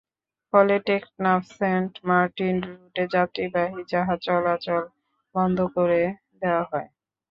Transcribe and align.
ফলে 0.53 0.75
টেকনাফ-সেন্ট 0.87 1.91
মার্টিন 2.07 2.55
রুটে 2.67 3.03
যাত্রীবাহী 3.13 3.79
জাহাজ 3.91 4.19
চলাচল 4.27 4.83
বন্ধ 5.35 5.57
করে 5.75 6.01
দেওয়া 6.41 6.63
হয়। 6.71 6.87